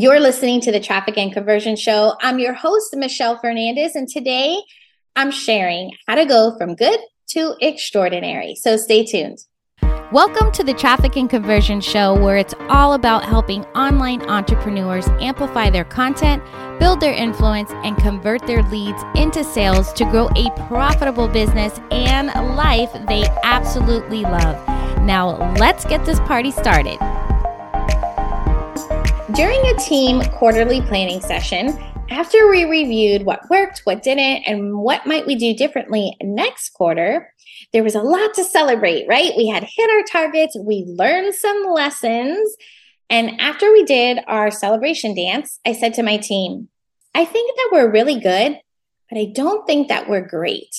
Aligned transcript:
You're 0.00 0.20
listening 0.20 0.60
to 0.60 0.70
the 0.70 0.78
Traffic 0.78 1.18
and 1.18 1.32
Conversion 1.32 1.74
Show. 1.74 2.14
I'm 2.20 2.38
your 2.38 2.52
host, 2.52 2.94
Michelle 2.96 3.36
Fernandez, 3.36 3.96
and 3.96 4.06
today 4.06 4.62
I'm 5.16 5.32
sharing 5.32 5.90
how 6.06 6.14
to 6.14 6.24
go 6.24 6.56
from 6.56 6.76
good 6.76 7.00
to 7.30 7.56
extraordinary. 7.60 8.54
So 8.54 8.76
stay 8.76 9.04
tuned. 9.04 9.38
Welcome 10.12 10.52
to 10.52 10.62
the 10.62 10.72
Traffic 10.72 11.16
and 11.16 11.28
Conversion 11.28 11.80
Show, 11.80 12.14
where 12.14 12.36
it's 12.36 12.54
all 12.68 12.92
about 12.92 13.24
helping 13.24 13.64
online 13.74 14.22
entrepreneurs 14.22 15.08
amplify 15.20 15.68
their 15.68 15.82
content, 15.82 16.44
build 16.78 17.00
their 17.00 17.12
influence, 17.12 17.72
and 17.82 17.96
convert 17.96 18.46
their 18.46 18.62
leads 18.62 19.02
into 19.16 19.42
sales 19.42 19.92
to 19.94 20.04
grow 20.04 20.28
a 20.36 20.48
profitable 20.68 21.26
business 21.26 21.80
and 21.90 22.28
life 22.56 22.92
they 23.08 23.24
absolutely 23.42 24.22
love. 24.22 24.64
Now, 25.00 25.52
let's 25.54 25.84
get 25.84 26.04
this 26.04 26.20
party 26.20 26.52
started. 26.52 26.98
During 29.38 29.64
a 29.66 29.78
team 29.78 30.20
quarterly 30.32 30.80
planning 30.80 31.20
session, 31.20 31.68
after 32.10 32.50
we 32.50 32.64
reviewed 32.64 33.22
what 33.22 33.48
worked, 33.48 33.82
what 33.84 34.02
didn't, 34.02 34.42
and 34.48 34.76
what 34.76 35.06
might 35.06 35.28
we 35.28 35.36
do 35.36 35.54
differently 35.54 36.16
next 36.20 36.70
quarter, 36.70 37.32
there 37.72 37.84
was 37.84 37.94
a 37.94 38.02
lot 38.02 38.34
to 38.34 38.42
celebrate, 38.42 39.06
right? 39.06 39.30
We 39.36 39.46
had 39.46 39.62
hit 39.62 39.90
our 39.90 40.02
targets, 40.02 40.56
we 40.58 40.86
learned 40.88 41.36
some 41.36 41.66
lessons. 41.72 42.56
And 43.10 43.40
after 43.40 43.70
we 43.70 43.84
did 43.84 44.18
our 44.26 44.50
celebration 44.50 45.14
dance, 45.14 45.60
I 45.64 45.72
said 45.72 45.94
to 45.94 46.02
my 46.02 46.16
team, 46.16 46.68
I 47.14 47.24
think 47.24 47.54
that 47.54 47.68
we're 47.70 47.92
really 47.92 48.18
good, 48.18 48.58
but 49.08 49.20
I 49.20 49.26
don't 49.32 49.64
think 49.68 49.86
that 49.86 50.08
we're 50.08 50.26
great. 50.26 50.74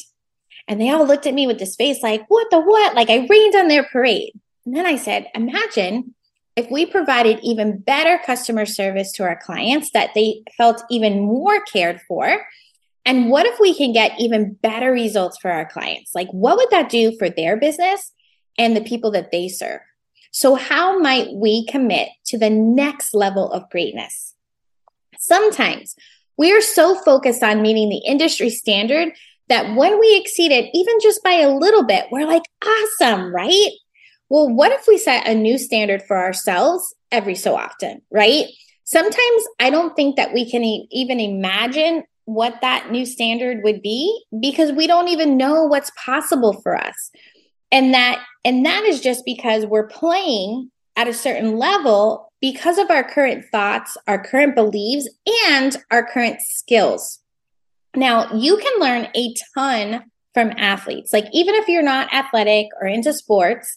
And 0.68 0.82
they 0.82 0.90
all 0.90 1.08
looked 1.08 1.28
at 1.28 1.34
me 1.34 1.48
with 1.48 1.60
this 1.60 1.78
face 1.78 2.04
like, 2.04 2.26
what 2.28 2.52
the 2.52 2.60
what? 2.60 2.94
Like 2.94 3.10
I 3.10 3.26
rained 3.26 3.56
on 3.56 3.70
their 3.70 3.86
parade. 3.86 4.34
And 4.66 4.76
then 4.76 4.86
I 4.86 4.98
said, 4.98 5.28
imagine 5.34 6.14
if 6.56 6.70
we 6.70 6.86
provided 6.86 7.40
even 7.42 7.78
better 7.80 8.20
customer 8.26 8.66
service 8.66 9.12
to 9.14 9.24
our 9.24 9.38
clients 9.38 9.92
that 9.94 10.12
they 10.14 10.44
felt 10.58 10.84
even 10.90 11.22
more 11.22 11.62
cared 11.62 12.02
for 12.08 12.46
and 13.06 13.30
what 13.30 13.46
if 13.46 13.60
we 13.60 13.74
can 13.74 13.92
get 13.92 14.20
even 14.20 14.54
better 14.62 14.92
results 14.92 15.38
for 15.42 15.50
our 15.50 15.66
clients? 15.66 16.14
Like 16.14 16.30
what 16.32 16.58
would 16.58 16.70
that 16.70 16.90
do 16.90 17.18
for 17.18 17.30
their 17.30 17.58
business 17.58 18.12
and 18.58 18.76
the 18.76 18.82
people 18.82 19.12
that 19.12 19.32
they 19.32 19.48
serve? 19.48 19.80
So 20.32 20.56
how 20.56 21.00
might 21.00 21.34
we 21.34 21.66
commit 21.66 22.10
to 22.26 22.38
the 22.38 22.50
next 22.50 23.16
level 23.16 23.52
of 23.52 23.70
greatness? 23.72 24.36
Sometimes 25.18 25.96
we 26.38 26.52
are 26.56 26.62
so 26.62 26.96
focused 26.96 27.42
on 27.42 27.62
meeting 27.62 27.90
the 27.90 28.04
industry 28.06 28.50
standard 28.50 29.14
that 29.48 29.76
when 29.76 30.00
we 30.00 30.16
exceed 30.16 30.52
it 30.52 30.70
even 30.74 31.00
just 31.02 31.24
by 31.24 31.34
a 31.34 31.50
little 31.52 31.84
bit 31.84 32.06
we're 32.12 32.28
like 32.28 32.44
awesome 32.64 33.34
right 33.34 33.72
well, 34.30 34.48
what 34.48 34.72
if 34.72 34.86
we 34.88 34.98
set 34.98 35.28
a 35.28 35.34
new 35.34 35.58
standard 35.58 36.04
for 36.04 36.18
ourselves 36.18 36.96
every 37.12 37.36
so 37.36 37.56
often, 37.56 38.02
right? 38.12 38.46
Sometimes 38.84 39.44
I 39.60 39.70
don't 39.70 39.96
think 39.96 40.16
that 40.16 40.34
we 40.34 40.50
can 40.50 40.64
e- 40.64 40.88
even 40.92 41.20
imagine 41.20 42.04
what 42.26 42.62
that 42.62 42.92
new 42.92 43.06
standard 43.06 43.64
would 43.64 43.82
be 43.82 44.24
because 44.40 44.72
we 44.72 44.86
don't 44.86 45.08
even 45.08 45.36
know 45.36 45.66
what's 45.66 45.92
possible 46.04 46.54
for 46.62 46.78
us. 46.78 47.12
And 47.72 47.94
that 47.94 48.24
and 48.46 48.66
that 48.66 48.84
is 48.84 49.02
just 49.02 49.26
because 49.26 49.66
we're 49.66 49.88
playing 49.88 50.72
at 50.96 51.08
a 51.08 51.14
certain 51.14 51.58
level 51.58 52.32
because 52.42 52.78
of 52.78 52.90
our 52.90 53.04
current 53.04 53.46
thoughts, 53.52 53.98
our 54.08 54.24
current 54.24 54.56
beliefs, 54.56 55.10
and 55.48 55.78
our 55.92 56.06
current 56.06 56.42
skills. 56.42 57.20
Now, 57.96 58.32
you 58.34 58.58
can 58.58 58.80
learn 58.80 59.08
a 59.16 59.34
ton 59.56 60.04
from 60.34 60.52
athletes. 60.58 61.12
Like, 61.12 61.26
even 61.34 61.56
if 61.56 61.68
you're 61.68 61.82
not 61.82 62.14
athletic 62.14 62.68
or 62.80 62.88
into 62.88 63.14
sports, 63.14 63.76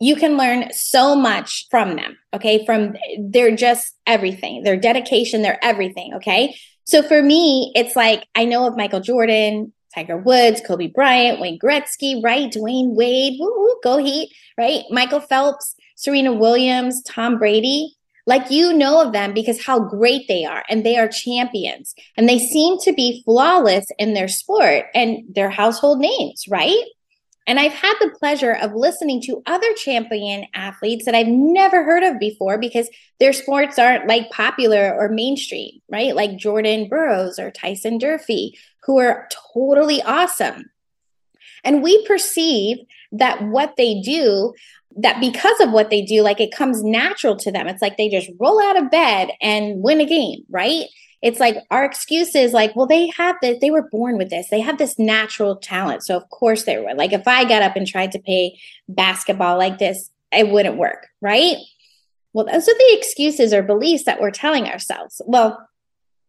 you 0.00 0.16
can 0.16 0.38
learn 0.38 0.72
so 0.72 1.14
much 1.14 1.66
from 1.70 1.94
them. 1.94 2.18
Okay. 2.34 2.64
From 2.64 2.94
they're 3.18 3.54
just 3.54 3.94
everything, 4.06 4.62
their 4.62 4.76
dedication, 4.76 5.42
their 5.42 5.62
everything. 5.62 6.14
Okay. 6.14 6.56
So 6.84 7.02
for 7.02 7.22
me, 7.22 7.70
it's 7.76 7.94
like 7.94 8.24
I 8.34 8.46
know 8.46 8.66
of 8.66 8.76
Michael 8.76 9.00
Jordan, 9.00 9.72
Tiger 9.94 10.16
Woods, 10.16 10.62
Kobe 10.66 10.88
Bryant, 10.88 11.40
Wayne 11.40 11.58
Gretzky, 11.58 12.22
right? 12.22 12.50
Dwyane 12.50 12.94
Wade, 12.94 13.34
woo, 13.38 13.52
woo, 13.54 13.76
go 13.84 13.98
Heat, 13.98 14.32
right? 14.56 14.84
Michael 14.90 15.20
Phelps, 15.20 15.76
Serena 15.96 16.32
Williams, 16.32 17.02
Tom 17.02 17.38
Brady. 17.38 17.94
Like 18.26 18.50
you 18.50 18.72
know 18.72 19.02
of 19.02 19.12
them 19.12 19.34
because 19.34 19.64
how 19.64 19.80
great 19.80 20.28
they 20.28 20.44
are 20.44 20.62
and 20.68 20.84
they 20.84 20.96
are 20.96 21.08
champions 21.08 21.94
and 22.16 22.28
they 22.28 22.38
seem 22.38 22.78
to 22.80 22.92
be 22.92 23.22
flawless 23.24 23.86
in 23.98 24.14
their 24.14 24.28
sport 24.28 24.86
and 24.94 25.24
their 25.34 25.50
household 25.50 25.98
names, 25.98 26.44
right? 26.48 26.84
And 27.50 27.58
I've 27.58 27.72
had 27.72 27.94
the 28.00 28.10
pleasure 28.16 28.52
of 28.52 28.76
listening 28.76 29.20
to 29.22 29.42
other 29.44 29.74
champion 29.74 30.46
athletes 30.54 31.04
that 31.04 31.16
I've 31.16 31.26
never 31.26 31.82
heard 31.82 32.04
of 32.04 32.20
before 32.20 32.58
because 32.58 32.88
their 33.18 33.32
sports 33.32 33.76
aren't 33.76 34.06
like 34.06 34.30
popular 34.30 34.94
or 34.96 35.08
mainstream, 35.08 35.80
right? 35.90 36.14
Like 36.14 36.36
Jordan 36.36 36.88
Burroughs 36.88 37.40
or 37.40 37.50
Tyson 37.50 37.98
Durfee, 37.98 38.56
who 38.84 39.00
are 39.00 39.28
totally 39.52 40.00
awesome. 40.00 40.70
And 41.64 41.82
we 41.82 42.06
perceive 42.06 42.76
that 43.10 43.42
what 43.42 43.74
they 43.76 44.00
do, 44.00 44.54
that 44.98 45.18
because 45.18 45.58
of 45.58 45.72
what 45.72 45.90
they 45.90 46.02
do, 46.02 46.22
like 46.22 46.38
it 46.38 46.54
comes 46.54 46.84
natural 46.84 47.34
to 47.38 47.50
them. 47.50 47.66
It's 47.66 47.82
like 47.82 47.96
they 47.96 48.08
just 48.08 48.30
roll 48.38 48.62
out 48.62 48.80
of 48.80 48.92
bed 48.92 49.30
and 49.42 49.82
win 49.82 50.00
a 50.00 50.06
game, 50.06 50.44
right? 50.50 50.84
It's 51.22 51.40
like 51.40 51.56
our 51.70 51.84
excuse 51.84 52.34
is 52.34 52.52
like, 52.52 52.74
well, 52.74 52.86
they 52.86 53.08
have 53.16 53.36
this, 53.42 53.58
they 53.60 53.70
were 53.70 53.88
born 53.90 54.16
with 54.16 54.30
this, 54.30 54.48
they 54.50 54.60
have 54.60 54.78
this 54.78 54.98
natural 54.98 55.56
talent. 55.56 56.02
So, 56.02 56.16
of 56.16 56.28
course, 56.30 56.64
they 56.64 56.78
were 56.78 56.94
like, 56.94 57.12
if 57.12 57.28
I 57.28 57.44
got 57.44 57.62
up 57.62 57.76
and 57.76 57.86
tried 57.86 58.12
to 58.12 58.18
play 58.18 58.58
basketball 58.88 59.58
like 59.58 59.78
this, 59.78 60.10
it 60.32 60.48
wouldn't 60.48 60.76
work, 60.76 61.08
right? 61.20 61.56
Well, 62.32 62.46
those 62.46 62.68
are 62.68 62.74
the 62.74 62.96
excuses 62.96 63.52
or 63.52 63.62
beliefs 63.62 64.04
that 64.04 64.20
we're 64.20 64.30
telling 64.30 64.66
ourselves. 64.66 65.20
Well, 65.26 65.68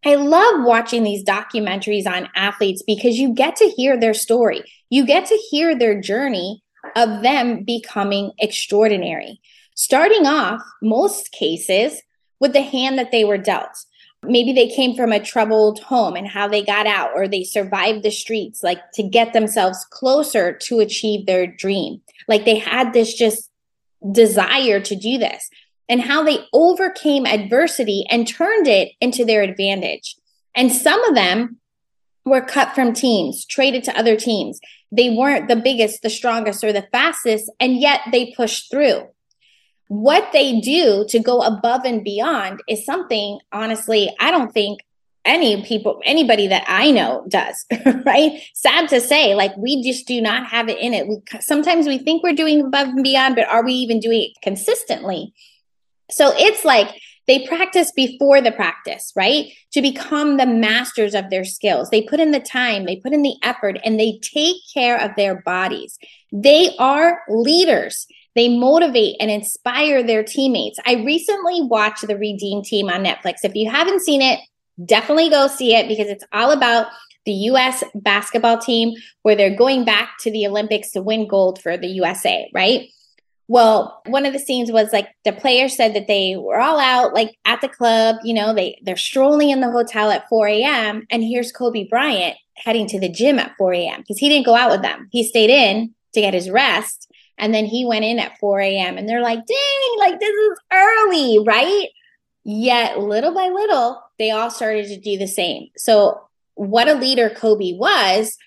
I 0.04 0.16
love 0.16 0.66
watching 0.66 1.04
these 1.04 1.24
documentaries 1.24 2.08
on 2.08 2.28
athletes 2.36 2.82
because 2.86 3.20
you 3.20 3.34
get 3.34 3.56
to 3.58 3.70
hear 3.70 3.98
their 3.98 4.16
story. 4.16 4.64
You 4.90 5.06
get 5.06 5.28
to 5.28 5.36
hear 5.52 5.78
their 5.78 6.02
journey 6.02 6.64
of 6.96 7.22
them 7.22 7.64
becoming 7.64 8.32
extraordinary. 8.40 9.40
Starting 9.76 10.26
off, 10.26 10.62
most 10.82 11.32
cases, 11.32 12.02
with 12.40 12.54
the 12.54 12.62
hand 12.62 12.98
that 12.98 13.12
they 13.12 13.24
were 13.24 13.38
dealt. 13.38 13.86
Maybe 14.24 14.54
they 14.54 14.68
came 14.68 14.96
from 14.96 15.12
a 15.12 15.20
troubled 15.20 15.80
home 15.80 16.16
and 16.16 16.28
how 16.28 16.48
they 16.48 16.64
got 16.64 16.86
out, 16.86 17.12
or 17.16 17.28
they 17.28 17.44
survived 17.44 18.04
the 18.04 18.12
streets, 18.12 18.62
like 18.62 18.92
to 18.94 19.04
get 19.04 19.34
themselves 19.34 19.86
closer 19.90 20.54
to 20.54 20.80
achieve 20.80 21.26
their 21.26 21.48
dream. 21.48 22.02
Like 22.28 22.46
they 22.46 22.58
had 22.58 22.94
this 22.94 23.14
just 23.14 23.50
desire 24.12 24.80
to 24.80 24.96
do 24.96 25.18
this, 25.18 25.50
and 25.90 26.02
how 26.02 26.24
they 26.24 26.46
overcame 26.54 27.26
adversity 27.26 28.06
and 28.10 28.28
turned 28.28 28.68
it 28.68 28.92
into 29.02 29.26
their 29.26 29.42
advantage. 29.42 30.16
And 30.56 30.72
some 30.72 31.04
of 31.06 31.16
them 31.16 31.58
were 32.24 32.42
cut 32.42 32.76
from 32.76 32.94
teams, 32.94 33.46
traded 33.46 33.84
to 33.86 33.98
other 33.98 34.16
teams. 34.16 34.60
They 34.92 35.10
weren't 35.10 35.48
the 35.48 35.56
biggest, 35.56 36.04
the 36.04 36.10
strongest, 36.10 36.64
or 36.64 36.72
the 36.72 36.88
fastest, 36.92 37.50
and 37.60 37.78
yet 37.78 38.02
they 38.12 38.34
pushed 38.36 38.70
through 38.70 39.08
what 39.92 40.32
they 40.32 40.62
do 40.62 41.06
to 41.10 41.20
go 41.20 41.42
above 41.42 41.82
and 41.84 42.02
beyond 42.02 42.64
is 42.66 42.86
something 42.86 43.38
honestly 43.52 44.10
i 44.22 44.32
don't 44.32 44.54
think 44.54 44.80
any 45.26 45.62
people 45.66 46.02
anybody 46.06 46.48
that 46.48 46.64
i 46.66 46.90
know 46.90 47.26
does 47.28 47.66
right? 48.06 48.42
Sad 48.54 48.88
to 48.88 49.02
say 49.02 49.36
like 49.36 49.56
we 49.58 49.84
just 49.84 50.08
do 50.08 50.22
not 50.22 50.48
have 50.48 50.70
it 50.70 50.80
in 50.80 50.94
it. 50.94 51.08
We 51.10 51.18
sometimes 51.42 51.88
we 51.88 51.98
think 51.98 52.24
we're 52.24 52.34
doing 52.34 52.62
above 52.62 52.88
and 52.88 53.04
beyond 53.04 53.36
but 53.36 53.50
are 53.50 53.66
we 53.66 53.74
even 53.74 54.00
doing 54.00 54.22
it 54.22 54.42
consistently? 54.42 55.34
So 56.10 56.32
it's 56.36 56.64
like 56.64 56.90
they 57.28 57.46
practice 57.46 57.92
before 57.92 58.40
the 58.40 58.54
practice 58.54 59.12
right? 59.14 59.52
To 59.74 59.82
become 59.82 60.38
the 60.38 60.48
masters 60.48 61.14
of 61.14 61.30
their 61.30 61.44
skills. 61.44 61.90
They 61.90 62.02
put 62.02 62.22
in 62.22 62.32
the 62.32 62.40
time 62.40 62.86
they 62.86 62.96
put 62.96 63.12
in 63.12 63.24
the 63.24 63.36
effort 63.44 63.78
and 63.84 64.00
they 64.00 64.20
take 64.22 64.56
care 64.74 64.98
of 64.98 65.12
their 65.18 65.42
bodies. 65.42 66.00
They 66.32 66.76
are 66.80 67.24
leaders 67.28 68.08
they 68.36 68.50
motivate 68.50 69.18
and 69.20 69.30
inspire 69.30 70.04
their 70.04 70.24
teammates. 70.24 70.80
I 70.86 70.96
recently 70.96 71.62
watched 71.62 72.08
the 72.08 72.18
Redeem 72.18 72.64
Team 72.64 72.90
on 72.90 73.04
Netflix. 73.04 73.40
If 73.44 73.56
you 73.56 73.70
haven't 73.70 74.02
seen 74.02 74.22
it, 74.22 74.40
definitely 74.86 75.30
go 75.30 75.48
see 75.48 75.76
it 75.76 75.88
because 75.88 76.08
it's 76.08 76.24
all 76.32 76.52
about 76.52 76.88
the 77.26 77.34
US 77.34 77.84
basketball 77.94 78.58
team 78.58 78.94
where 79.22 79.36
they're 79.36 79.56
going 79.56 79.86
back 79.86 80.18
to 80.22 80.32
the 80.32 80.48
Olympics 80.48 80.92
to 80.92 81.02
win 81.02 81.28
gold 81.28 81.62
for 81.62 81.78
the 81.78 81.88
USA, 81.88 82.50
right? 82.54 82.88
Well, 83.48 84.02
one 84.08 84.26
of 84.26 84.32
the 84.32 84.40
scenes 84.40 84.72
was 84.72 84.94
like 84.94 85.10
the 85.26 85.34
players 85.34 85.76
said 85.76 85.94
that 85.96 86.08
they 86.08 86.38
were 86.38 86.60
all 86.60 86.80
out 86.80 87.14
like 87.14 87.38
at 87.44 87.60
the 87.60 87.68
club, 87.68 88.16
you 88.24 88.34
know, 88.34 88.54
they 88.54 88.80
they're 88.84 88.96
strolling 88.96 89.50
in 89.50 89.60
the 89.60 89.70
hotel 89.70 90.10
at 90.10 90.28
4 90.30 90.48
a.m. 90.48 91.06
and 91.10 91.22
here's 91.22 91.52
Kobe 91.52 91.86
Bryant 91.90 92.38
heading 92.56 92.88
to 92.88 93.00
the 93.00 93.10
gym 93.10 93.40
at 93.40 93.56
4 93.58 93.74
a.m. 93.74 94.00
because 94.00 94.20
he 94.20 94.30
didn't 94.30 94.46
go 94.46 94.56
out 94.56 94.72
with 94.72 94.82
them. 94.82 95.10
He 95.12 95.28
stayed 95.28 95.50
in 95.50 95.94
to 96.14 96.22
get 96.22 96.34
his 96.34 96.50
rest 96.50 97.11
and 97.42 97.54
then 97.54 97.66
he 97.66 97.86
went 97.86 98.06
in 98.06 98.20
at 98.20 98.38
4 98.38 98.62
a.m. 98.62 98.98
and 98.98 99.10
they're 99.10 99.24
like, 99.24 99.40
dang, 99.46 99.98
like 99.98 100.20
this 100.20 100.30
is 100.30 100.60
early, 100.72 101.40
right? 101.46 101.88
Yet 102.44 103.00
little 103.00 103.34
by 103.34 103.50
little, 103.50 104.02
they 104.20 104.30
all 104.30 104.52
started 104.52 104.88
to 104.88 104.98
do 104.98 105.18
the 105.18 105.28
same. 105.28 105.70
So, 105.76 106.22
what 106.54 106.88
a 106.88 106.94
leader 106.94 107.30
Kobe 107.30 107.74
was 107.74 108.38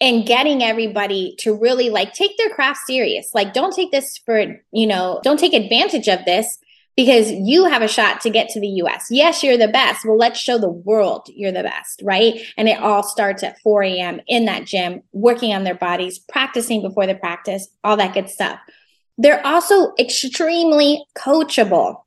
in 0.00 0.24
getting 0.24 0.62
everybody 0.62 1.36
to 1.38 1.54
really 1.54 1.90
like 1.90 2.12
take 2.12 2.36
their 2.38 2.50
craft 2.50 2.80
serious. 2.86 3.30
Like, 3.34 3.52
don't 3.52 3.74
take 3.74 3.92
this 3.92 4.18
for, 4.18 4.60
you 4.72 4.86
know, 4.86 5.20
don't 5.22 5.38
take 5.38 5.54
advantage 5.54 6.08
of 6.08 6.24
this 6.24 6.58
because 7.00 7.32
you 7.32 7.64
have 7.64 7.80
a 7.80 7.88
shot 7.88 8.20
to 8.20 8.28
get 8.28 8.50
to 8.50 8.60
the 8.60 8.68
US. 8.82 9.06
Yes, 9.10 9.42
you're 9.42 9.56
the 9.56 9.68
best. 9.68 10.04
Well, 10.04 10.18
let's 10.18 10.38
show 10.38 10.58
the 10.58 10.68
world 10.68 11.30
you're 11.34 11.50
the 11.50 11.62
best, 11.62 12.02
right? 12.04 12.42
And 12.58 12.68
it 12.68 12.78
all 12.78 13.02
starts 13.02 13.42
at 13.42 13.58
4 13.60 13.84
a.m. 13.84 14.20
in 14.26 14.44
that 14.44 14.66
gym, 14.66 15.00
working 15.12 15.54
on 15.54 15.64
their 15.64 15.74
bodies, 15.74 16.18
practicing 16.18 16.82
before 16.82 17.06
the 17.06 17.14
practice, 17.14 17.68
all 17.82 17.96
that 17.96 18.12
good 18.12 18.28
stuff. 18.28 18.58
They're 19.16 19.44
also 19.46 19.94
extremely 19.98 21.02
coachable. 21.16 22.02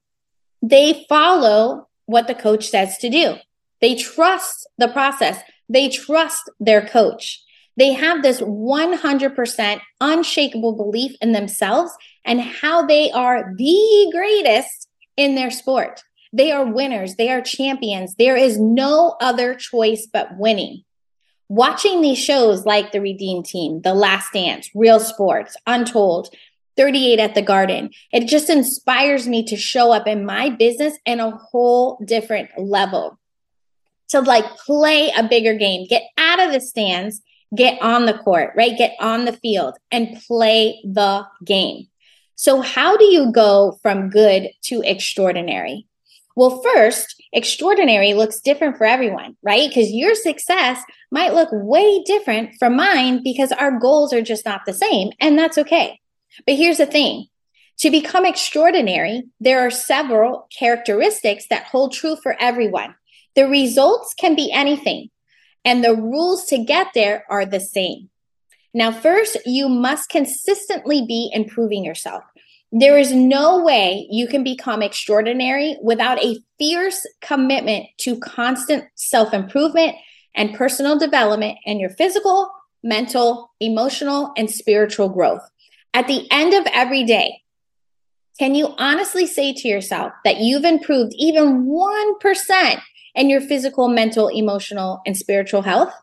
They 0.62 1.08
follow 1.10 1.88
what 2.06 2.28
the 2.28 2.36
coach 2.36 2.68
says 2.70 3.00
to 3.00 3.10
do. 3.10 3.38
They 3.82 3.96
trust 3.96 4.68
the 4.78 4.90
process. 4.90 5.40
They 5.70 5.90
trust 5.90 6.52
their 6.60 6.86
coach. 6.86 7.44
They 7.78 7.94
have 7.94 8.22
this 8.22 8.42
100% 8.42 9.82
unshakable 10.00 10.76
belief 10.76 11.16
in 11.20 11.32
themselves 11.32 11.92
and 12.26 12.42
how 12.42 12.86
they 12.86 13.12
are 13.12 13.54
the 13.56 14.10
greatest 14.12 14.88
in 15.18 15.36
their 15.36 15.52
sport. 15.52 16.04
They 16.32 16.52
are 16.52 16.66
winners, 16.66 17.16
they 17.16 17.30
are 17.30 17.42
champions. 17.42 18.16
There 18.16 18.36
is 18.36 18.60
no 18.60 19.16
other 19.22 19.54
choice 19.54 20.08
but 20.12 20.38
winning. 20.38 20.84
Watching 21.50 22.02
these 22.02 22.18
shows 22.18 22.66
like 22.66 22.92
The 22.92 23.02
Redeem 23.02 23.44
Team, 23.44 23.82
The 23.82 23.94
Last 23.94 24.34
Dance, 24.34 24.70
Real 24.74 25.00
Sports, 25.00 25.56
Untold, 25.68 26.30
38 26.76 27.20
at 27.20 27.36
the 27.36 27.44
Garden, 27.44 27.92
it 28.12 28.28
just 28.28 28.50
inspires 28.50 29.28
me 29.28 29.44
to 29.46 29.56
show 29.56 29.92
up 29.92 30.08
in 30.08 30.26
my 30.26 30.50
business 30.50 30.98
in 31.06 31.20
a 31.20 31.30
whole 31.30 32.00
different 32.04 32.50
level. 32.58 33.20
To 34.10 34.22
like 34.22 34.46
play 34.58 35.12
a 35.16 35.28
bigger 35.28 35.54
game, 35.54 35.86
get 35.88 36.04
out 36.18 36.40
of 36.40 36.52
the 36.52 36.62
stands 36.62 37.22
get 37.56 37.82
on 37.82 38.06
the 38.06 38.14
court, 38.14 38.54
right? 38.56 38.78
Get 38.78 38.96
on 39.00 39.26
the 39.26 39.34
field 39.34 39.78
and 39.92 40.22
play 40.28 40.82
the 40.84 41.26
game. 41.44 41.88
So, 42.44 42.60
how 42.60 42.98
do 42.98 43.06
you 43.06 43.32
go 43.32 43.80
from 43.82 44.10
good 44.10 44.50
to 44.64 44.82
extraordinary? 44.82 45.88
Well, 46.36 46.62
first, 46.62 47.16
extraordinary 47.32 48.14
looks 48.14 48.42
different 48.42 48.78
for 48.78 48.84
everyone, 48.84 49.38
right? 49.42 49.70
Because 49.70 49.92
your 49.92 50.14
success 50.14 50.84
might 51.10 51.34
look 51.34 51.48
way 51.54 52.04
different 52.04 52.56
from 52.60 52.76
mine 52.76 53.24
because 53.24 53.54
our 53.54 53.80
goals 53.80 54.12
are 54.12 54.22
just 54.22 54.44
not 54.44 54.66
the 54.66 54.74
same, 54.74 55.12
and 55.22 55.40
that's 55.40 55.58
okay. 55.58 56.02
But 56.46 56.56
here's 56.56 56.80
the 56.80 56.86
thing 56.86 57.28
to 57.78 57.90
become 57.90 58.26
extraordinary, 58.26 59.24
there 59.40 59.66
are 59.66 59.72
several 59.72 60.50
characteristics 60.54 61.46
that 61.50 61.68
hold 61.68 61.94
true 61.94 62.18
for 62.22 62.36
everyone. 62.42 62.94
The 63.36 63.48
results 63.48 64.14
can 64.16 64.36
be 64.36 64.52
anything 64.52 65.12
and 65.64 65.82
the 65.82 65.96
rules 65.96 66.44
to 66.48 66.58
get 66.58 66.88
there 66.94 67.24
are 67.30 67.46
the 67.46 67.62
same. 67.62 68.10
Now, 68.74 68.92
first, 68.92 69.38
you 69.46 69.70
must 69.70 70.10
consistently 70.10 71.06
be 71.06 71.30
improving 71.32 71.86
yourself. 71.86 72.24
There 72.76 72.98
is 72.98 73.14
no 73.14 73.64
way 73.64 74.08
you 74.10 74.28
can 74.28 74.44
become 74.44 74.82
extraordinary 74.82 75.78
without 75.84 76.24
a 76.24 76.40
fierce 76.58 77.06
commitment 77.22 77.86
to 78.00 78.20
constant 78.20 78.86
self 78.96 79.32
improvement 79.32 79.96
and 80.36 80.56
personal 80.56 80.98
development 80.98 81.60
and 81.68 81.80
your 81.80 81.92
physical, 81.92 82.50
mental, 82.84 83.52
emotional, 83.60 84.34
and 84.36 84.50
spiritual 84.50 85.10
growth. 85.10 85.48
At 85.94 86.08
the 86.08 86.28
end 86.32 86.56
of 86.56 86.66
every 86.74 87.04
day, 87.04 87.44
can 88.40 88.56
you 88.56 88.74
honestly 88.80 89.28
say 89.28 89.54
to 89.54 89.68
yourself 89.68 90.12
that 90.26 90.38
you've 90.38 90.66
improved 90.66 91.14
even 91.16 91.68
1% 91.68 92.82
in 93.16 93.30
your 93.30 93.42
physical, 93.42 93.88
mental, 93.88 94.28
emotional, 94.30 95.02
and 95.06 95.16
spiritual 95.16 95.62
health. 95.62 95.94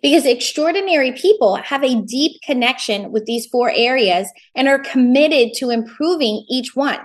Because 0.00 0.26
extraordinary 0.26 1.12
people 1.12 1.56
have 1.56 1.82
a 1.82 2.02
deep 2.02 2.40
connection 2.42 3.10
with 3.10 3.26
these 3.26 3.46
four 3.46 3.70
areas 3.74 4.30
and 4.54 4.68
are 4.68 4.78
committed 4.78 5.54
to 5.54 5.70
improving 5.70 6.44
each 6.48 6.76
one. 6.76 7.00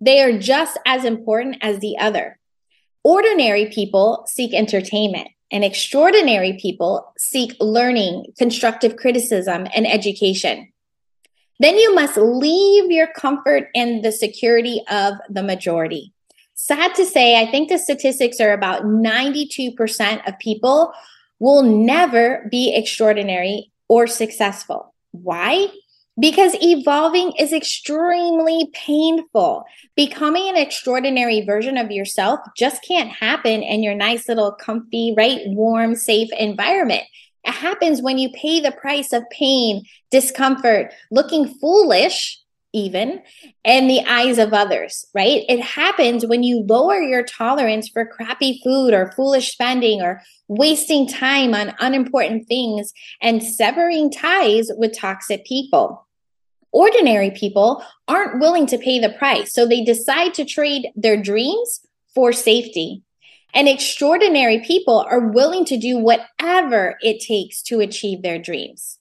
They 0.00 0.20
are 0.22 0.38
just 0.38 0.78
as 0.86 1.04
important 1.04 1.58
as 1.60 1.78
the 1.78 1.98
other. 1.98 2.38
Ordinary 3.04 3.66
people 3.66 4.24
seek 4.28 4.54
entertainment, 4.54 5.28
and 5.50 5.64
extraordinary 5.64 6.58
people 6.60 7.12
seek 7.18 7.54
learning, 7.60 8.26
constructive 8.38 8.96
criticism, 8.96 9.66
and 9.74 9.86
education. 9.86 10.72
Then 11.60 11.76
you 11.76 11.94
must 11.94 12.16
leave 12.16 12.90
your 12.90 13.08
comfort 13.08 13.68
and 13.74 14.02
the 14.02 14.10
security 14.10 14.82
of 14.90 15.14
the 15.28 15.42
majority. 15.42 16.12
Sad 16.54 16.94
to 16.94 17.04
say, 17.04 17.40
I 17.40 17.50
think 17.50 17.68
the 17.68 17.78
statistics 17.78 18.40
are 18.40 18.52
about 18.52 18.84
92% 18.84 20.28
of 20.28 20.38
people 20.38 20.92
will 21.42 21.64
never 21.64 22.46
be 22.52 22.72
extraordinary 22.72 23.72
or 23.88 24.06
successful. 24.06 24.94
Why? 25.10 25.66
Because 26.20 26.54
evolving 26.62 27.32
is 27.36 27.52
extremely 27.52 28.70
painful. 28.72 29.64
Becoming 29.96 30.48
an 30.48 30.56
extraordinary 30.56 31.40
version 31.44 31.76
of 31.76 31.90
yourself 31.90 32.38
just 32.56 32.84
can't 32.86 33.10
happen 33.10 33.64
in 33.64 33.82
your 33.82 33.96
nice 33.96 34.28
little 34.28 34.52
comfy, 34.52 35.14
right, 35.16 35.40
warm, 35.46 35.96
safe 35.96 36.28
environment. 36.38 37.02
It 37.42 37.54
happens 37.54 38.00
when 38.00 38.18
you 38.18 38.30
pay 38.30 38.60
the 38.60 38.70
price 38.70 39.12
of 39.12 39.28
pain, 39.30 39.82
discomfort, 40.12 40.94
looking 41.10 41.58
foolish, 41.58 42.38
even 42.72 43.22
in 43.64 43.86
the 43.86 44.00
eyes 44.06 44.38
of 44.38 44.52
others, 44.52 45.06
right? 45.14 45.44
It 45.48 45.60
happens 45.60 46.26
when 46.26 46.42
you 46.42 46.64
lower 46.66 47.00
your 47.00 47.22
tolerance 47.22 47.88
for 47.88 48.06
crappy 48.06 48.60
food 48.64 48.94
or 48.94 49.12
foolish 49.12 49.52
spending 49.52 50.00
or 50.00 50.22
wasting 50.48 51.06
time 51.06 51.54
on 51.54 51.74
unimportant 51.80 52.48
things 52.48 52.92
and 53.20 53.42
severing 53.42 54.10
ties 54.10 54.70
with 54.76 54.96
toxic 54.96 55.44
people. 55.44 56.06
Ordinary 56.72 57.30
people 57.30 57.84
aren't 58.08 58.40
willing 58.40 58.66
to 58.66 58.78
pay 58.78 58.98
the 58.98 59.10
price, 59.10 59.52
so 59.52 59.66
they 59.66 59.84
decide 59.84 60.32
to 60.34 60.44
trade 60.44 60.88
their 60.96 61.20
dreams 61.20 61.80
for 62.14 62.32
safety. 62.32 63.02
And 63.54 63.68
extraordinary 63.68 64.60
people 64.60 65.04
are 65.10 65.28
willing 65.28 65.66
to 65.66 65.76
do 65.76 65.98
whatever 65.98 66.96
it 67.02 67.20
takes 67.20 67.62
to 67.64 67.80
achieve 67.80 68.22
their 68.22 68.38
dreams. 68.38 68.98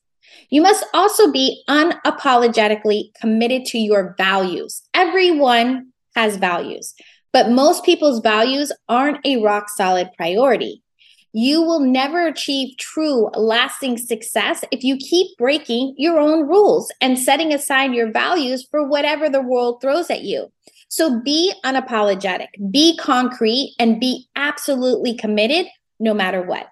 You 0.51 0.61
must 0.61 0.85
also 0.93 1.31
be 1.31 1.63
unapologetically 1.69 3.13
committed 3.19 3.63
to 3.67 3.77
your 3.77 4.13
values. 4.17 4.81
Everyone 4.93 5.93
has 6.13 6.35
values, 6.35 6.93
but 7.31 7.51
most 7.51 7.85
people's 7.85 8.19
values 8.19 8.69
aren't 8.89 9.25
a 9.25 9.41
rock 9.41 9.69
solid 9.69 10.09
priority. 10.17 10.83
You 11.31 11.61
will 11.61 11.79
never 11.79 12.27
achieve 12.27 12.77
true, 12.77 13.29
lasting 13.33 13.97
success 13.97 14.65
if 14.71 14.83
you 14.83 14.97
keep 14.97 15.37
breaking 15.37 15.95
your 15.97 16.19
own 16.19 16.45
rules 16.45 16.91
and 16.99 17.17
setting 17.17 17.53
aside 17.53 17.93
your 17.93 18.11
values 18.11 18.67
for 18.69 18.85
whatever 18.85 19.29
the 19.29 19.41
world 19.41 19.79
throws 19.81 20.09
at 20.09 20.23
you. 20.23 20.51
So 20.89 21.21
be 21.21 21.53
unapologetic, 21.63 22.47
be 22.69 22.97
concrete, 22.97 23.73
and 23.79 24.01
be 24.01 24.27
absolutely 24.35 25.15
committed 25.15 25.67
no 26.01 26.13
matter 26.13 26.41
what 26.41 26.67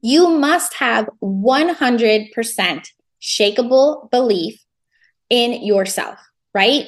you 0.00 0.30
must 0.30 0.74
have 0.74 1.08
100% 1.22 2.88
shakable 3.20 4.10
belief 4.10 4.64
in 5.28 5.62
yourself, 5.64 6.18
right? 6.54 6.86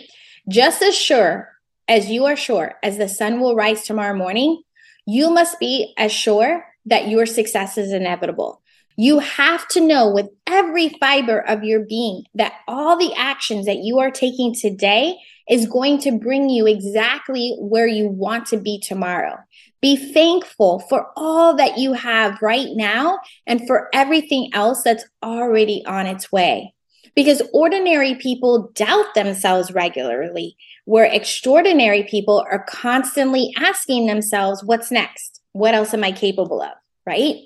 Just 0.49 0.83
as 0.83 0.97
sure 0.97 1.49
as 1.89 2.11
you 2.11 2.25
are 2.27 2.37
sure 2.37 2.75
as 2.83 2.99
the 2.99 3.09
sun 3.09 3.41
will 3.41 3.55
rise 3.55 3.85
tomorrow 3.85 4.17
morning, 4.17 4.63
you 5.07 5.31
must 5.31 5.59
be 5.59 5.93
as 5.99 6.13
sure 6.13 6.65
that 6.87 7.09
your 7.09 7.27
success 7.27 7.79
is 7.79 7.93
inevitable. 7.93 8.63
You 8.97 9.21
have 9.21 9.67
to 9.69 9.81
know 9.81 10.11
with 10.11 10.29
every 10.47 10.91
fiber 11.01 11.39
of 11.41 11.65
your 11.65 11.81
being 11.81 12.25
that 12.35 12.55
all 12.69 12.99
the 12.99 13.15
actions 13.15 13.67
that 13.67 13.79
you 13.79 14.01
are 14.01 14.11
taking 14.11 14.55
today 14.55 15.17
is 15.49 15.67
going 15.67 15.99
to 15.99 16.19
bring 16.19 16.49
you 16.49 16.67
exactly 16.67 17.57
where 17.59 17.87
you 17.87 18.09
want 18.09 18.47
to 18.47 18.57
be 18.57 18.79
tomorrow. 18.79 19.37
Be 19.81 19.97
thankful 19.97 20.81
for 20.89 21.11
all 21.17 21.57
that 21.57 21.79
you 21.79 21.93
have 21.93 22.41
right 22.41 22.69
now 22.73 23.19
and 23.47 23.67
for 23.67 23.89
everything 23.93 24.51
else 24.53 24.83
that's 24.83 25.05
already 25.23 25.85
on 25.87 26.07
its 26.07 26.31
way. 26.31 26.75
Because 27.15 27.43
ordinary 27.53 28.15
people 28.15 28.71
doubt 28.75 29.15
themselves 29.15 29.73
regularly, 29.73 30.57
where 30.85 31.05
extraordinary 31.05 32.05
people 32.05 32.45
are 32.51 32.65
constantly 32.65 33.53
asking 33.59 34.07
themselves, 34.07 34.65
What's 34.65 34.91
next? 34.91 35.41
What 35.53 35.75
else 35.75 35.93
am 35.93 36.05
I 36.05 36.13
capable 36.13 36.63
of? 36.63 36.73
Right? 37.05 37.37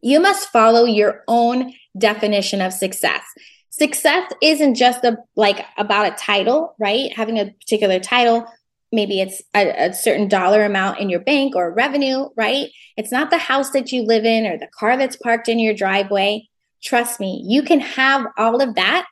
You 0.00 0.20
must 0.20 0.50
follow 0.50 0.84
your 0.84 1.22
own 1.28 1.74
definition 1.96 2.60
of 2.60 2.72
success. 2.72 3.22
Success 3.72 4.32
isn't 4.40 4.76
just 4.76 5.04
a, 5.04 5.18
like 5.34 5.64
about 5.76 6.12
a 6.12 6.16
title, 6.16 6.74
right? 6.78 7.12
Having 7.12 7.40
a 7.40 7.50
particular 7.50 7.98
title 7.98 8.46
maybe 8.92 9.20
it's 9.20 9.42
a, 9.54 9.88
a, 9.88 9.94
certain 9.94 10.28
dollar 10.28 10.64
amount 10.64 11.00
in 11.00 11.08
your 11.08 11.20
bank 11.20 11.56
or 11.56 11.72
revenue, 11.72 12.28
right? 12.36 12.68
It's 12.96 13.10
not 13.10 13.30
the 13.30 13.38
house 13.38 13.70
that 13.70 13.90
you 13.90 14.02
live 14.02 14.24
in 14.24 14.46
or 14.46 14.58
the 14.58 14.68
car 14.68 14.96
that's 14.96 15.16
parked 15.16 15.48
in 15.48 15.58
your 15.58 15.74
driveway. 15.74 16.48
Trust 16.82 17.18
me, 17.18 17.42
you 17.46 17.62
can 17.62 17.80
have 17.80 18.26
all 18.36 18.60
of 18.60 18.74
that 18.74 19.06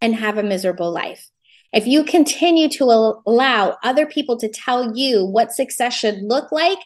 and 0.00 0.14
have 0.14 0.38
a 0.38 0.42
miserable 0.42 0.90
life. 0.90 1.28
If 1.72 1.86
you 1.86 2.02
continue 2.04 2.68
to 2.70 2.84
allow 3.26 3.76
other 3.82 4.06
people 4.06 4.38
to 4.38 4.48
tell 4.48 4.96
you 4.96 5.26
what 5.26 5.52
success 5.52 5.92
should 5.92 6.22
look 6.22 6.50
like 6.50 6.78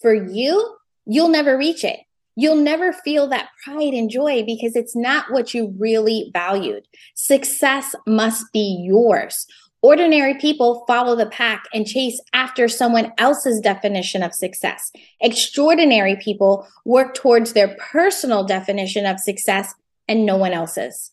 for 0.00 0.14
you, 0.14 0.76
you'll 1.04 1.28
never 1.28 1.58
reach 1.58 1.84
it. 1.84 2.00
You'll 2.40 2.56
never 2.56 2.94
feel 2.94 3.28
that 3.28 3.50
pride 3.62 3.92
and 3.92 4.08
joy 4.08 4.44
because 4.46 4.74
it's 4.74 4.96
not 4.96 5.30
what 5.30 5.52
you 5.52 5.74
really 5.78 6.30
valued. 6.32 6.88
Success 7.14 7.94
must 8.06 8.50
be 8.50 8.82
yours. 8.82 9.46
Ordinary 9.82 10.32
people 10.38 10.82
follow 10.86 11.14
the 11.14 11.26
pack 11.26 11.64
and 11.74 11.86
chase 11.86 12.18
after 12.32 12.66
someone 12.66 13.12
else's 13.18 13.60
definition 13.60 14.22
of 14.22 14.34
success. 14.34 14.90
Extraordinary 15.20 16.16
people 16.16 16.66
work 16.86 17.12
towards 17.12 17.52
their 17.52 17.76
personal 17.78 18.42
definition 18.42 19.04
of 19.04 19.20
success 19.20 19.74
and 20.08 20.24
no 20.24 20.38
one 20.38 20.54
else's. 20.54 21.12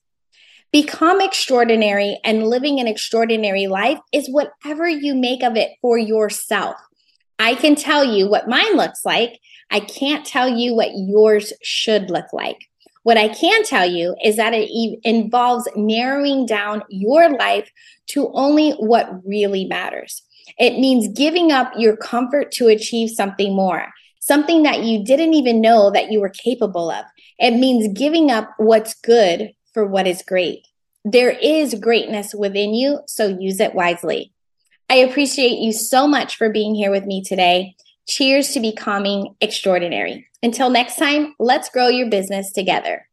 Become 0.71 1.19
extraordinary 1.19 2.21
and 2.23 2.47
living 2.47 2.79
an 2.79 2.87
extraordinary 2.87 3.67
life 3.67 3.99
is 4.13 4.29
whatever 4.29 4.87
you 4.87 5.13
make 5.13 5.43
of 5.43 5.57
it 5.57 5.71
for 5.81 5.97
yourself. 5.97 6.77
I 7.39 7.55
can 7.55 7.75
tell 7.75 8.03
you 8.03 8.29
what 8.29 8.47
mine 8.47 8.77
looks 8.77 9.03
like. 9.03 9.39
I 9.69 9.79
can't 9.81 10.25
tell 10.25 10.47
you 10.49 10.73
what 10.75 10.91
yours 10.93 11.53
should 11.61 12.09
look 12.09 12.31
like. 12.31 12.67
What 13.03 13.17
I 13.17 13.29
can 13.29 13.63
tell 13.63 13.85
you 13.89 14.15
is 14.23 14.35
that 14.35 14.53
it 14.53 14.69
involves 15.03 15.67
narrowing 15.75 16.45
down 16.45 16.83
your 16.89 17.37
life 17.37 17.69
to 18.07 18.29
only 18.33 18.71
what 18.71 19.25
really 19.25 19.65
matters. 19.65 20.23
It 20.57 20.79
means 20.79 21.07
giving 21.17 21.51
up 21.51 21.71
your 21.77 21.95
comfort 21.95 22.51
to 22.53 22.67
achieve 22.67 23.09
something 23.11 23.55
more, 23.55 23.87
something 24.19 24.63
that 24.63 24.83
you 24.83 25.05
didn't 25.05 25.33
even 25.33 25.61
know 25.61 25.91
that 25.91 26.11
you 26.11 26.19
were 26.19 26.29
capable 26.29 26.91
of. 26.91 27.05
It 27.39 27.51
means 27.51 27.97
giving 27.97 28.31
up 28.31 28.49
what's 28.57 28.93
good 28.95 29.51
for 29.73 29.85
what 29.85 30.07
is 30.07 30.23
great. 30.25 30.67
There 31.05 31.31
is 31.31 31.75
greatness 31.75 32.33
within 32.33 32.73
you, 32.73 32.99
so 33.07 33.37
use 33.39 33.59
it 33.59 33.75
wisely. 33.75 34.33
I 34.89 34.95
appreciate 34.95 35.59
you 35.59 35.71
so 35.71 36.07
much 36.07 36.35
for 36.35 36.49
being 36.49 36.75
here 36.75 36.91
with 36.91 37.05
me 37.05 37.23
today. 37.23 37.75
Cheers 38.07 38.51
to 38.51 38.61
becoming 38.61 39.35
extraordinary. 39.41 40.25
Until 40.41 40.69
next 40.69 40.95
time, 40.95 41.35
let's 41.39 41.67
grow 41.67 41.89
your 41.89 42.09
business 42.09 42.53
together. 42.53 43.05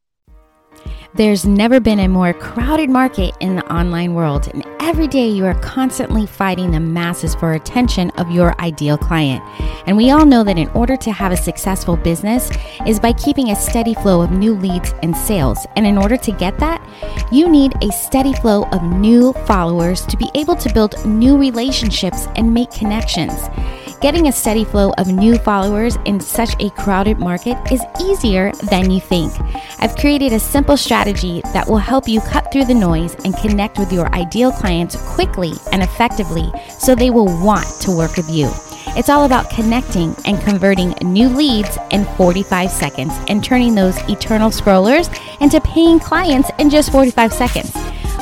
There's 1.16 1.44
never 1.44 1.80
been 1.80 1.98
a 1.98 2.06
more 2.06 2.32
crowded 2.32 2.90
market 2.90 3.34
in 3.40 3.56
the 3.56 3.72
online 3.72 4.14
world, 4.14 4.46
and 4.54 4.64
every 4.86 5.08
day 5.08 5.26
you 5.26 5.46
are 5.46 5.58
constantly 5.60 6.26
fighting 6.26 6.70
the 6.70 6.78
masses 6.78 7.34
for 7.34 7.54
attention 7.54 8.10
of 8.18 8.30
your 8.30 8.54
ideal 8.60 8.98
client. 8.98 9.42
And 9.86 9.96
we 9.96 10.10
all 10.10 10.26
know 10.26 10.44
that 10.44 10.58
in 10.58 10.68
order 10.68 10.94
to 10.94 11.10
have 11.10 11.32
a 11.32 11.38
successful 11.38 11.96
business 11.96 12.50
is 12.86 13.00
by 13.00 13.14
keeping 13.14 13.50
a 13.50 13.56
steady 13.56 13.94
flow 13.94 14.20
of 14.20 14.30
new 14.30 14.52
leads 14.52 14.92
and 15.02 15.16
sales. 15.16 15.66
And 15.76 15.86
in 15.86 15.96
order 15.96 16.18
to 16.18 16.32
get 16.32 16.58
that, 16.58 16.86
you 17.32 17.48
need 17.48 17.72
a 17.82 17.90
steady 17.92 18.34
flow 18.34 18.64
of 18.72 18.82
new 18.82 19.32
followers 19.46 20.04
to 20.04 20.18
be 20.18 20.30
able 20.34 20.56
to 20.56 20.72
build 20.74 21.02
new 21.06 21.38
relationships 21.38 22.28
and 22.36 22.52
make 22.52 22.70
connections. 22.70 23.32
Getting 24.04 24.28
a 24.28 24.32
steady 24.32 24.64
flow 24.66 24.92
of 24.98 25.08
new 25.08 25.38
followers 25.38 25.96
in 26.04 26.20
such 26.20 26.54
a 26.60 26.68
crowded 26.68 27.18
market 27.18 27.56
is 27.72 27.82
easier 28.02 28.52
than 28.68 28.90
you 28.90 29.00
think. 29.00 29.32
I've 29.80 29.96
created 29.96 30.34
a 30.34 30.38
simple 30.38 30.76
strategy 30.76 31.40
that 31.54 31.66
will 31.66 31.78
help 31.78 32.06
you 32.06 32.20
cut 32.20 32.52
through 32.52 32.66
the 32.66 32.74
noise 32.74 33.14
and 33.24 33.34
connect 33.38 33.78
with 33.78 33.90
your 33.90 34.14
ideal 34.14 34.52
clients 34.74 34.96
quickly 35.14 35.52
and 35.70 35.82
effectively 35.82 36.50
so 36.68 36.94
they 36.94 37.10
will 37.10 37.26
want 37.44 37.66
to 37.80 37.96
work 37.96 38.16
with 38.16 38.28
you. 38.28 38.50
It's 38.96 39.08
all 39.08 39.24
about 39.24 39.48
connecting 39.48 40.16
and 40.24 40.40
converting 40.40 40.94
new 41.02 41.28
leads 41.28 41.78
in 41.92 42.04
45 42.16 42.70
seconds 42.70 43.12
and 43.28 43.42
turning 43.42 43.74
those 43.76 43.96
eternal 44.08 44.50
scrollers 44.50 45.08
into 45.40 45.60
paying 45.60 46.00
clients 46.00 46.50
in 46.58 46.70
just 46.70 46.90
45 46.90 47.32
seconds. 47.32 47.72